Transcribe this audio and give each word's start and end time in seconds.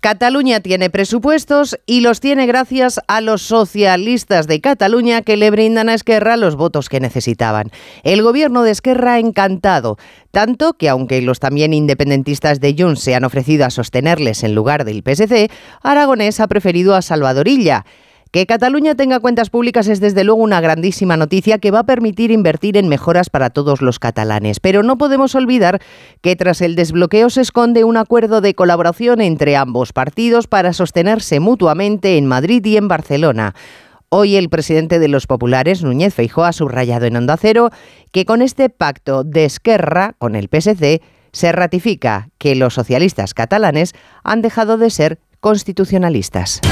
Cataluña 0.00 0.58
tiene 0.58 0.90
presupuestos 0.90 1.78
y 1.86 2.00
los 2.00 2.18
tiene 2.18 2.46
gracias 2.46 2.98
a 3.06 3.20
los 3.20 3.42
socialistas 3.42 4.48
de 4.48 4.60
Cataluña 4.60 5.22
que 5.22 5.36
le 5.36 5.52
brindan 5.52 5.88
a 5.88 5.94
Esquerra 5.94 6.36
los 6.36 6.56
votos 6.56 6.88
que 6.88 6.98
necesitaban. 6.98 7.70
El 8.02 8.22
gobierno 8.22 8.64
de 8.64 8.72
Esquerra 8.72 9.14
ha 9.14 9.18
encantado, 9.20 9.98
tanto 10.32 10.72
que 10.72 10.88
aunque 10.88 11.22
los 11.22 11.38
también 11.38 11.74
independentistas 11.74 12.58
de 12.58 12.74
Junts 12.76 13.02
se 13.02 13.14
han 13.14 13.22
ofrecido 13.22 13.64
a 13.64 13.70
sostenerles 13.70 14.42
en 14.42 14.56
lugar 14.56 14.84
del 14.84 15.04
PSC, 15.04 15.48
Aragonés 15.80 16.40
ha 16.40 16.48
preferido 16.48 16.96
a 16.96 17.02
Salvadorilla. 17.02 17.84
Que 18.32 18.46
Cataluña 18.46 18.94
tenga 18.94 19.20
cuentas 19.20 19.50
públicas 19.50 19.88
es 19.88 20.00
desde 20.00 20.24
luego 20.24 20.40
una 20.40 20.62
grandísima 20.62 21.18
noticia 21.18 21.58
que 21.58 21.70
va 21.70 21.80
a 21.80 21.84
permitir 21.84 22.30
invertir 22.30 22.78
en 22.78 22.88
mejoras 22.88 23.28
para 23.28 23.50
todos 23.50 23.82
los 23.82 23.98
catalanes. 23.98 24.58
Pero 24.58 24.82
no 24.82 24.96
podemos 24.96 25.34
olvidar 25.34 25.82
que 26.22 26.34
tras 26.34 26.62
el 26.62 26.74
desbloqueo 26.74 27.28
se 27.28 27.42
esconde 27.42 27.84
un 27.84 27.98
acuerdo 27.98 28.40
de 28.40 28.54
colaboración 28.54 29.20
entre 29.20 29.54
ambos 29.54 29.92
partidos 29.92 30.46
para 30.46 30.72
sostenerse 30.72 31.40
mutuamente 31.40 32.16
en 32.16 32.24
Madrid 32.24 32.64
y 32.64 32.78
en 32.78 32.88
Barcelona. 32.88 33.54
Hoy 34.08 34.36
el 34.36 34.48
presidente 34.48 34.98
de 34.98 35.08
los 35.08 35.26
populares, 35.26 35.82
Núñez 35.82 36.14
Feijóo, 36.14 36.44
ha 36.44 36.54
subrayado 36.54 37.04
en 37.04 37.16
Onda 37.16 37.36
Cero 37.36 37.68
que 38.12 38.24
con 38.24 38.40
este 38.40 38.70
pacto 38.70 39.24
de 39.24 39.44
Esquerra 39.44 40.14
con 40.16 40.36
el 40.36 40.48
PSC 40.48 41.02
se 41.32 41.52
ratifica 41.52 42.30
que 42.38 42.54
los 42.54 42.72
socialistas 42.72 43.34
catalanes 43.34 43.92
han 44.24 44.40
dejado 44.40 44.78
de 44.78 44.88
ser 44.88 45.18
constitucionalistas. 45.40 46.62